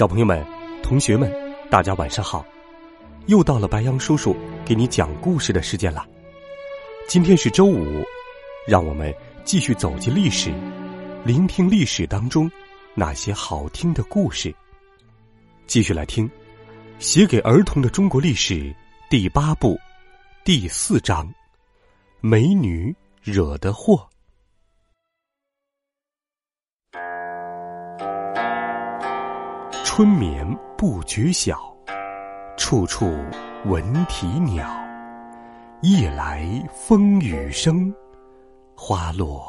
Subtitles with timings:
[0.00, 0.42] 小朋友们、
[0.82, 1.30] 同学们，
[1.68, 2.42] 大家晚上好！
[3.26, 6.08] 又到了白羊叔叔给你讲故事的时间了。
[7.06, 8.02] 今天是周五，
[8.66, 10.54] 让我们继续走进历史，
[11.22, 12.50] 聆听历史当中
[12.94, 14.54] 那些好听的故事。
[15.66, 16.26] 继续来听
[16.98, 18.54] 《写给儿童的中国历史》
[19.10, 19.78] 第八部
[20.46, 21.30] 第四章：
[22.22, 24.08] 美女惹的祸。
[30.00, 30.46] 春眠
[30.78, 31.76] 不觉晓，
[32.56, 33.12] 处处
[33.66, 34.66] 闻啼鸟。
[35.82, 37.94] 夜来风雨声，
[38.74, 39.44] 花落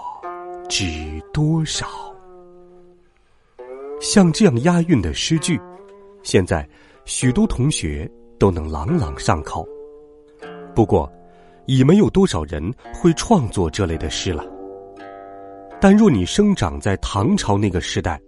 [0.67, 1.87] 知多少。
[4.01, 5.57] 像这样押韵的诗句，
[6.21, 6.67] 现在
[7.05, 8.05] 许多同学
[8.37, 9.65] 都能朗朗上口。
[10.75, 11.09] 不过，
[11.65, 12.61] 已没有多少人
[12.93, 14.43] 会创作这类的诗了。
[15.79, 18.19] 但若你生长在唐朝那个时代，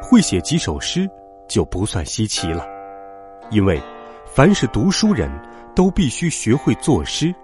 [0.00, 1.06] 会写几首诗。
[1.48, 2.66] 就不算稀奇了，
[3.50, 3.80] 因为
[4.26, 5.30] 凡是读书人
[5.74, 7.34] 都必须学会作诗。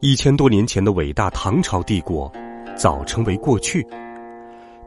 [0.00, 2.32] 一千多年前的伟大唐朝帝国
[2.76, 3.86] 早成为过去，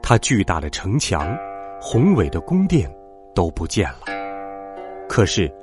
[0.01, 1.37] 它巨大的城墙、
[1.79, 2.91] 宏伟的宫殿
[3.35, 4.01] 都不见了。
[5.07, 5.53] 可是，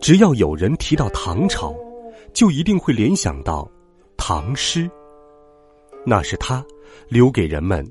[0.00, 1.74] 只要有人提到唐朝，
[2.32, 3.68] 就一定会联想到
[4.16, 4.88] 唐诗，
[6.06, 6.64] 那是他
[7.08, 7.84] 留给人们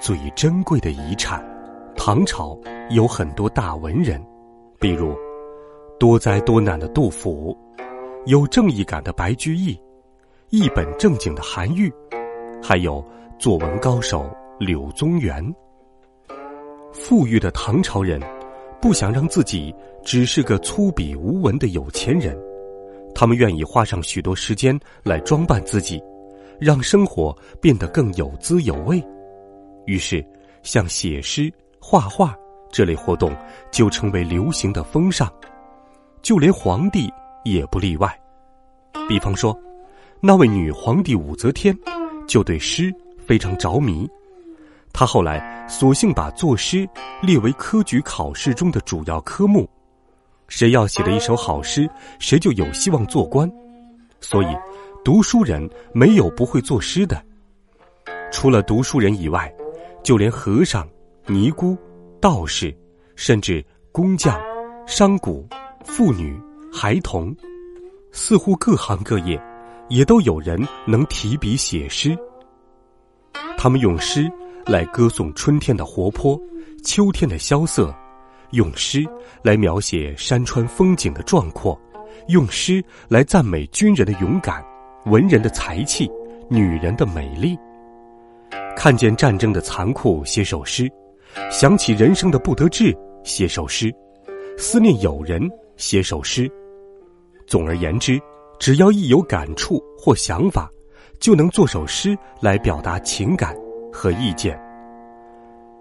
[0.00, 1.42] 最珍贵的遗产。
[1.96, 2.58] 唐朝。
[2.88, 4.24] 有很多大文人，
[4.78, 5.12] 比如
[5.98, 7.56] 多灾多难的杜甫，
[8.26, 9.76] 有正义感的白居易，
[10.50, 11.92] 一本正经的韩愈，
[12.62, 13.04] 还有
[13.40, 14.30] 作文高手
[14.60, 15.44] 柳宗元。
[16.92, 18.20] 富裕的唐朝人
[18.80, 22.38] 不想让自己只是个粗鄙无闻的有钱人，
[23.16, 26.00] 他们愿意花上许多时间来装扮自己，
[26.60, 29.02] 让生活变得更有滋有味。
[29.86, 30.24] 于是，
[30.62, 32.32] 像写诗、画画。
[32.70, 33.34] 这类活动
[33.70, 35.32] 就成为流行的风尚，
[36.22, 37.12] 就连皇帝
[37.44, 38.20] 也不例外。
[39.08, 39.58] 比方说，
[40.20, 41.76] 那位女皇帝武则天
[42.26, 42.92] 就对诗
[43.26, 44.08] 非常着迷，
[44.92, 46.88] 她后来索性把作诗
[47.22, 49.68] 列为科举考试中的主要科目。
[50.48, 51.88] 谁要写了一首好诗，
[52.18, 53.50] 谁就有希望做官。
[54.20, 54.46] 所以，
[55.04, 57.20] 读书人没有不会作诗的。
[58.32, 59.52] 除了读书人以外，
[60.02, 60.86] 就连和尚、
[61.26, 61.76] 尼姑。
[62.20, 62.74] 道士，
[63.14, 64.38] 甚至工匠、
[64.86, 65.32] 商贾、
[65.84, 66.38] 妇女、
[66.72, 67.34] 孩童，
[68.12, 69.40] 似乎各行各业，
[69.88, 72.16] 也都有人能提笔写诗。
[73.58, 74.30] 他们用诗
[74.64, 76.40] 来歌颂春天的活泼，
[76.84, 77.92] 秋天的萧瑟；
[78.50, 79.04] 用诗
[79.42, 81.78] 来描写山川风景的壮阔；
[82.28, 84.64] 用诗来赞美军人的勇敢，
[85.04, 86.10] 文人的才气，
[86.48, 87.56] 女人的美丽。
[88.76, 90.90] 看见战争的残酷，写首诗。
[91.50, 93.90] 想起人生的不得志，写首诗；
[94.56, 96.50] 思念友人，写首诗。
[97.46, 98.20] 总而言之，
[98.58, 100.70] 只要一有感触或想法，
[101.20, 103.56] 就能做首诗来表达情感
[103.92, 104.58] 和意见。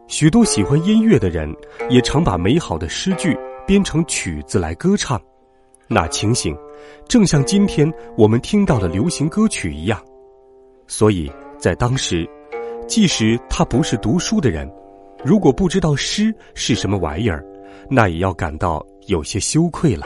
[0.08, 1.52] 许多喜欢音乐的人，
[1.90, 5.20] 也常把美好的诗句编成曲子来歌唱，
[5.88, 6.56] 那情形，
[7.08, 10.00] 正像今天我们听到的流行歌曲一样。
[10.86, 12.30] 所以在当时，
[12.88, 14.72] 即使他不是读书的人。
[15.26, 17.44] 如果不知道诗是什么玩意儿，
[17.90, 20.06] 那也要感到有些羞愧了。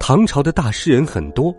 [0.00, 1.54] 唐朝的大诗人很多，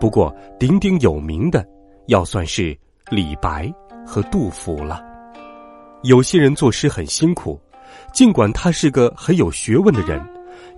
[0.00, 1.62] 不过鼎鼎有名的
[2.06, 2.74] 要算是
[3.10, 3.70] 李白
[4.06, 5.02] 和杜甫了。
[6.04, 7.60] 有些人作诗很辛苦，
[8.14, 10.18] 尽管他是个很有学问的人，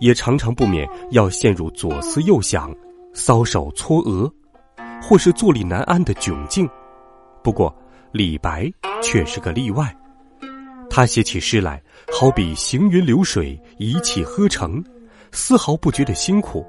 [0.01, 2.75] 也常常不免要陷入左思右想、
[3.15, 4.29] 搔首搓额，
[5.01, 6.69] 或是坐立难安的窘境。
[7.45, 7.73] 不过
[8.11, 8.69] 李白
[9.01, 9.95] 却是个例外。
[10.99, 11.81] 他写起诗来，
[12.13, 14.83] 好比行云流水，一气呵成，
[15.31, 16.67] 丝毫不觉得辛苦，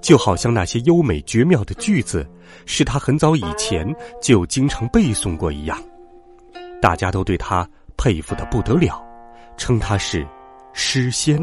[0.00, 2.28] 就好像那些优美绝妙的句子，
[2.66, 3.86] 是他很早以前
[4.20, 5.80] 就经常背诵过一样。
[6.80, 7.64] 大家都对他
[7.96, 9.00] 佩服的不得了，
[9.56, 10.26] 称他是
[10.72, 11.38] 诗仙。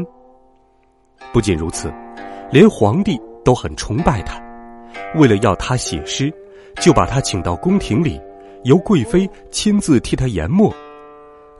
[1.32, 1.90] 不仅如此，
[2.52, 4.38] 连皇帝都很崇拜他，
[5.14, 6.30] 为了要他写诗，
[6.82, 8.20] 就把他请到宫廷里，
[8.64, 10.70] 由贵妃亲自替他研墨。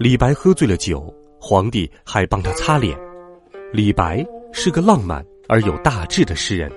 [0.00, 2.98] 李白喝醉了酒，皇帝还帮他擦脸。
[3.70, 6.72] 李白是个浪漫而有大志的诗人，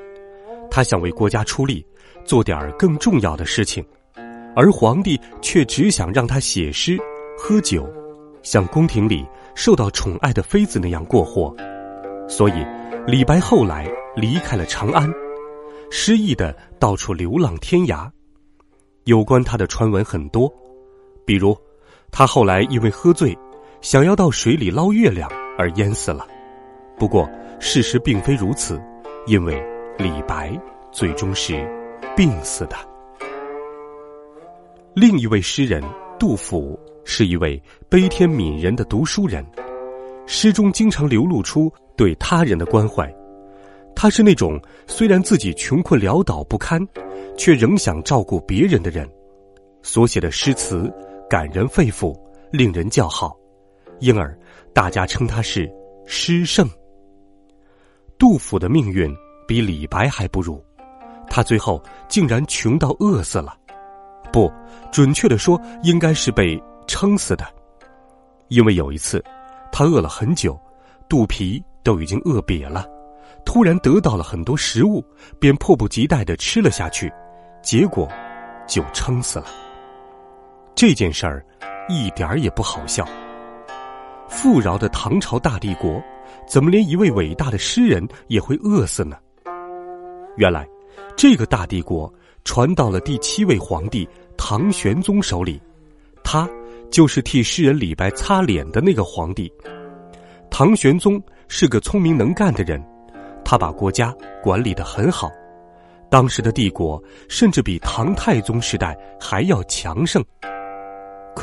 [0.69, 1.85] 他想为国家出力，
[2.25, 3.81] 做点儿更重要的事情，
[4.57, 6.97] 而皇帝却只想让他写诗、
[7.37, 7.89] 喝酒，
[8.41, 9.25] 像宫廷里
[9.55, 11.55] 受到宠爱的妃子那样过活。
[12.27, 12.65] 所以，
[13.07, 15.09] 李白后来离开了长安，
[15.89, 18.05] 失意的到处流浪天涯。
[19.05, 20.53] 有关他的传闻很多，
[21.25, 21.57] 比如，
[22.15, 23.35] 他后来因为喝醉，
[23.81, 25.27] 想要到水里捞月亮
[25.57, 26.27] 而淹死了。
[26.95, 27.27] 不过，
[27.59, 28.79] 事实并非如此，
[29.25, 29.59] 因为
[29.97, 30.55] 李白
[30.91, 31.67] 最终是
[32.15, 32.75] 病死的。
[34.93, 35.83] 另一位诗人
[36.19, 39.43] 杜甫是一位悲天悯人的读书人，
[40.27, 43.11] 诗中经常流露出对他人的关怀。
[43.95, 46.79] 他是那种虽然自己穷困潦倒不堪，
[47.35, 49.09] 却仍想照顾别人的人，
[49.81, 50.93] 所写的诗词
[51.33, 52.15] 感人肺腑，
[52.51, 53.35] 令人叫好，
[53.99, 54.37] 因而
[54.71, 55.67] 大家称他是
[56.05, 56.69] 诗圣。
[58.19, 59.11] 杜甫的命运
[59.47, 60.63] 比李白还不如，
[61.27, 63.57] 他最后竟然穷到饿死了，
[64.31, 64.47] 不
[64.91, 67.43] 准确的说，应该是被撑死的，
[68.49, 69.19] 因为有一次，
[69.71, 70.55] 他饿了很久，
[71.09, 72.85] 肚皮都已经饿瘪了。
[73.43, 75.03] 突然得到了很多食物，
[75.39, 77.11] 便迫不及待的吃了下去，
[77.63, 78.07] 结果
[78.67, 79.62] 就撑死了。
[80.75, 81.45] 这件事儿
[81.87, 83.07] 一点儿也不好笑。
[84.27, 86.01] 富饶的唐朝大帝国，
[86.47, 89.17] 怎么连一位伟大的诗人也会饿死呢？
[90.37, 90.67] 原来，
[91.15, 92.11] 这个大帝国
[92.43, 95.61] 传到了第七位皇帝唐玄宗手里，
[96.23, 96.49] 他
[96.89, 99.51] 就是替诗人李白擦脸的那个皇帝。
[100.49, 102.83] 唐玄宗是个聪明能干的人。
[103.45, 105.29] 他把国家管理得很好，
[106.09, 110.23] 当时的帝国甚至比唐太宗时代还要强盛。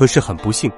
[0.01, 0.73] 可是很不幸，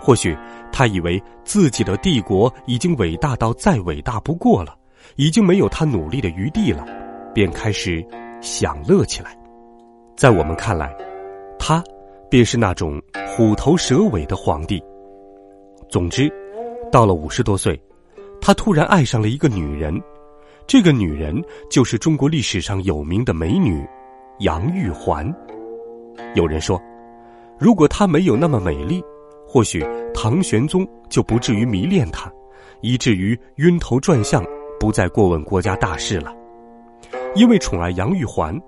[0.00, 0.36] 或许
[0.72, 4.76] 他以为自己的帝国已经伟大到再伟大不过了，
[5.14, 6.84] 已经没有他努力的余地了，
[7.32, 8.04] 便开始
[8.40, 9.38] 享乐起来。
[10.16, 10.92] 在我们看来，
[11.56, 11.84] 他
[12.28, 14.82] 便是那种虎头蛇尾的皇帝。
[15.88, 16.28] 总之，
[16.90, 17.80] 到了五十多岁，
[18.40, 19.96] 他突然爱上了一个女人。
[20.66, 21.40] 这个女人
[21.70, 23.86] 就是中国历史上有名的美女
[24.40, 25.32] 杨玉环。
[26.34, 26.76] 有人说，
[27.58, 29.02] 如果她没有那么美丽，
[29.46, 29.84] 或许
[30.14, 32.32] 唐玄宗就不至于迷恋她，
[32.80, 34.44] 以至于晕头转向，
[34.78, 36.34] 不再过问国家大事了。
[37.34, 38.58] 因为宠爱杨玉环，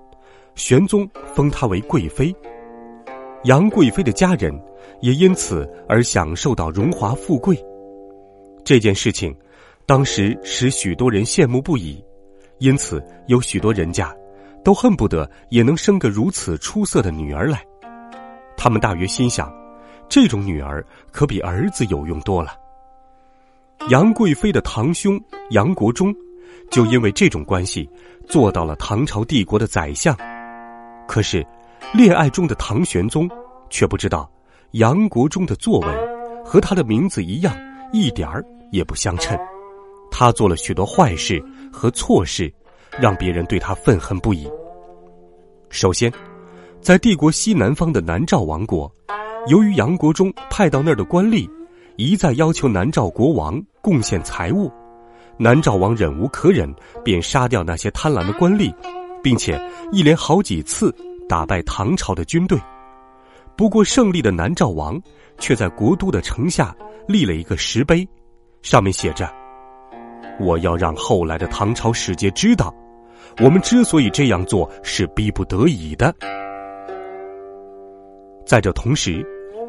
[0.55, 2.35] 玄宗封她为贵妃，
[3.45, 4.53] 杨贵妃的家人
[5.01, 7.57] 也因此而享受到荣华富贵。
[8.63, 9.35] 这件事情。
[9.87, 12.01] 当时使许多人羡慕不已，
[12.59, 14.15] 因此有许多人家
[14.63, 17.61] 都恨不得也能生个如此出色的女儿来。
[18.63, 19.51] 他们大约心想，
[20.07, 22.51] 这种女儿可比儿子有用多了。
[23.89, 25.19] 杨贵妃的堂兄
[25.49, 26.13] 杨国忠，
[26.69, 27.89] 就因为这种关系
[28.27, 30.15] 做到了唐朝帝国的宰相。
[31.07, 31.43] 可是，
[31.91, 33.27] 恋爱中的唐玄宗
[33.71, 34.29] 却不知道，
[34.73, 35.87] 杨国忠的作为
[36.45, 37.51] 和他的名字一样，
[37.91, 39.35] 一点儿也不相称。
[40.11, 41.43] 他做了许多坏事
[41.73, 42.53] 和错事，
[42.99, 44.47] 让别人对他愤恨不已。
[45.71, 46.13] 首先，
[46.81, 48.91] 在帝国西南方的南诏王国，
[49.45, 51.47] 由于杨国忠派到那儿的官吏
[51.95, 54.71] 一再要求南诏国王贡献财物，
[55.37, 58.73] 南诏王忍无可忍，便杀掉那些贪婪的官吏，
[59.21, 60.91] 并且一连好几次
[61.29, 62.59] 打败唐朝的军队。
[63.55, 64.99] 不过，胜利的南诏王
[65.37, 66.75] 却在国都的城下
[67.07, 68.07] 立了一个石碑，
[68.63, 69.31] 上面写着。
[70.39, 72.73] 我要让后来的唐朝使节知道，
[73.39, 76.11] 我们之所以这样做是逼不得已的。
[78.51, 79.25] 在这同时，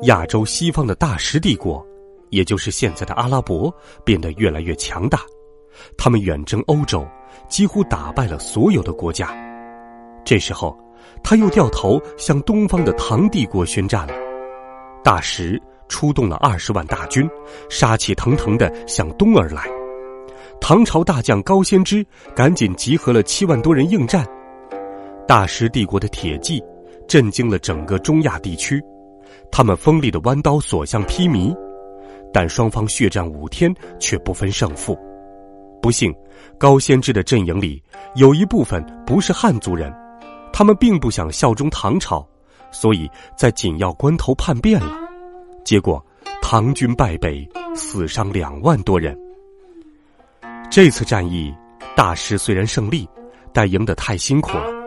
[0.08, 1.86] 亚洲西方的大食帝国，
[2.30, 3.72] 也就是现在的阿拉伯，
[4.04, 5.20] 变得越来越强大。
[5.96, 7.06] 他们远征欧洲，
[7.48, 9.30] 几乎打败了所有的国家。
[10.24, 10.76] 这时候，
[11.22, 14.14] 他又掉头向东方的唐帝国宣战了。
[15.04, 17.24] 大食出动了二十万大军，
[17.70, 19.62] 杀气腾腾的向东而来。
[20.60, 24.26] 唐朝大将高仙芝赶紧集合了七万多人应战，
[25.28, 26.60] 大食帝国的铁骑
[27.06, 28.82] 震惊了整个中亚地区，
[29.50, 31.54] 他们锋利的弯刀所向披靡，
[32.32, 34.98] 但双方血战五天却不分胜负。
[35.80, 36.14] 不幸，
[36.58, 37.82] 高仙芝的阵营里
[38.14, 39.92] 有一部分不是汉族人，
[40.52, 42.26] 他们并不想效忠唐朝，
[42.70, 44.96] 所以在紧要关头叛变了，
[45.64, 46.04] 结果
[46.40, 49.18] 唐军败北，死伤两万多人。
[50.70, 51.52] 这次战役，
[51.96, 53.06] 大师虽然胜利，
[53.52, 54.81] 但赢得太辛苦了。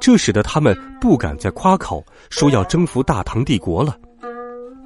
[0.00, 3.96] 这使得他们不敢再夸口说要征服大唐帝国了。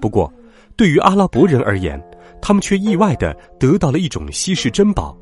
[0.00, 0.32] 不过，
[0.76, 2.02] 对于阿拉伯人而言，
[2.40, 5.16] 他们却意外的得到了一种稀世珍宝，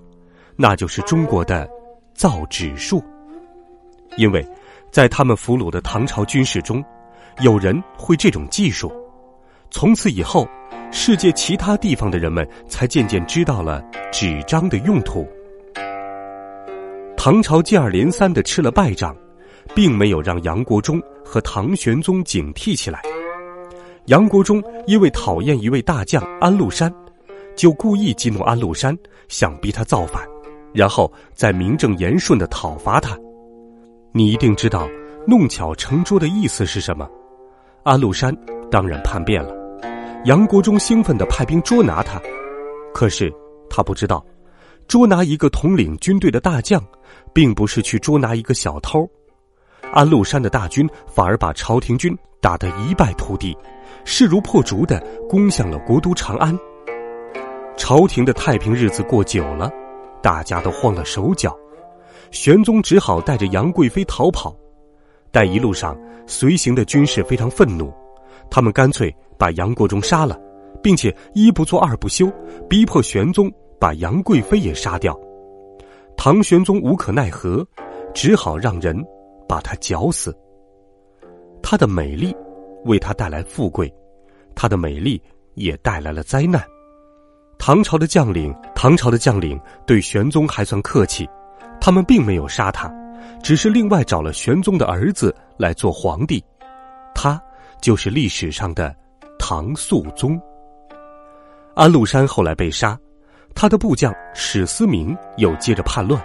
[0.57, 1.69] 那就是中国的
[2.15, 3.03] 造纸术。
[4.17, 4.47] 因为，
[4.91, 6.85] 在他们俘虏的唐朝军事中，
[7.41, 8.93] 有人会这种技术。
[9.71, 10.49] 从此以后，
[10.91, 15.27] 世界其他地方的人们才渐渐知道了纸张的用途。
[17.17, 19.15] 唐朝接二连三的吃了败仗，
[19.75, 23.03] 并没有让杨国忠和唐玄宗警惕起来。
[24.07, 26.93] 杨国忠因为讨厌一位大将安禄山，
[27.57, 28.97] 就故意激怒安禄山，
[29.29, 30.27] 想逼他造反，
[30.73, 33.17] 然后再名正言顺的讨伐他。
[34.13, 34.89] 你一定知道
[35.29, 37.07] “弄巧成拙”的意思是什么？
[37.83, 38.35] 安禄山
[38.71, 39.55] 当然叛变了。
[40.25, 42.21] 杨国忠兴奋地派兵捉拿他，
[42.95, 43.33] 可是
[43.69, 44.25] 他不知道，
[44.89, 46.83] 捉拿一个统领军队的大将，
[47.35, 49.09] 并不是去捉拿一个小偷。
[49.93, 53.57] 安禄山的大军反而把朝廷军打得一败涂地，
[54.05, 56.57] 势如破竹地攻向了国都长安。
[57.77, 59.71] 朝廷的太平日子过久了，
[60.23, 61.57] 大家都慌了手脚，
[62.31, 64.55] 玄宗只好带着杨贵妃逃跑。
[65.31, 67.93] 但一路上随行的军士非常愤怒，
[68.51, 69.15] 他们干脆。
[69.39, 70.37] 把杨国忠杀了，
[70.83, 72.29] 并且一不做二不休，
[72.69, 75.17] 逼迫玄宗把杨贵妃也杀掉。
[76.17, 77.65] 唐玄宗无可奈何，
[78.13, 79.01] 只好让人
[79.49, 80.37] 把他绞死。
[81.63, 82.37] 她的美丽
[82.85, 83.93] 为他带来富贵，
[84.55, 85.21] 她的美丽
[85.55, 86.63] 也带来了灾难。
[87.59, 91.29] 唐朝的将领，唐朝的将领对玄宗还算客气，
[91.81, 92.89] 他们并没有杀他，
[93.43, 96.45] 只是另外找了玄宗的儿子来做皇帝，
[97.15, 97.43] 他
[97.81, 98.95] 就是历史上的。
[99.41, 100.39] 唐肃宗，
[101.75, 102.99] 安禄山后来被杀，
[103.55, 106.21] 他的部将史思明又接着叛乱。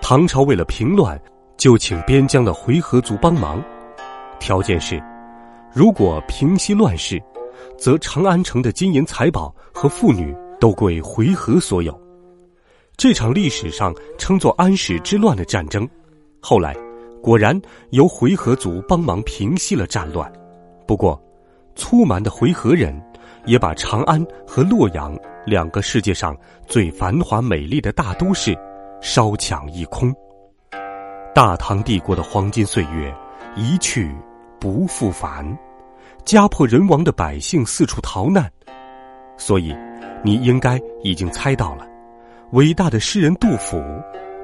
[0.00, 1.20] 唐朝为了平乱，
[1.62, 3.62] 就请边疆的回纥族帮忙，
[4.40, 5.00] 条件是，
[5.72, 7.22] 如果平息乱世，
[7.78, 11.96] 则长安城的金银财宝和妇女都归回纥所有。
[12.96, 15.88] 这场历史上称作安史之乱的战争，
[16.40, 16.76] 后来
[17.22, 17.56] 果然
[17.90, 20.28] 由回纥族帮忙平息了战乱。
[20.84, 21.16] 不过。
[21.76, 23.00] 粗蛮的回纥人，
[23.46, 25.16] 也把长安和洛阳
[25.46, 28.52] 两个世界上最繁华美丽的大都市
[29.00, 30.12] 烧抢一空。
[31.34, 33.14] 大唐帝国的黄金岁月
[33.56, 34.14] 一去
[34.60, 35.46] 不复返，
[36.26, 38.52] 家破人亡的百姓四处逃难。
[39.38, 39.74] 所以，
[40.22, 41.86] 你应该已经猜到了，
[42.50, 43.82] 伟大的诗人杜甫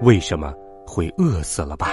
[0.00, 0.50] 为什么
[0.86, 1.88] 会饿死了吧？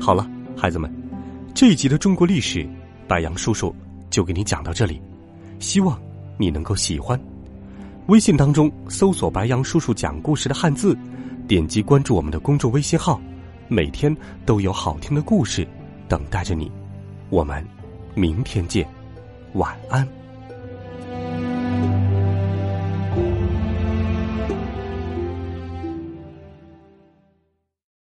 [0.00, 0.24] 好了，
[0.56, 0.88] 孩子们，
[1.52, 2.64] 这一集的中国历史，
[3.08, 3.74] 白杨叔叔
[4.10, 5.02] 就给你讲到这里，
[5.58, 6.00] 希望
[6.38, 7.20] 你能够喜欢。
[8.10, 10.98] 微信当中搜索“白杨叔叔讲故事”的汉字，
[11.46, 13.20] 点击关注我们的公众微信号，
[13.68, 14.14] 每天
[14.44, 15.64] 都有好听的故事
[16.08, 16.68] 等待着你。
[17.28, 17.64] 我们
[18.16, 18.84] 明天见，
[19.52, 20.19] 晚安。